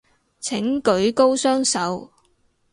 [0.39, 2.11] 請舉高雙手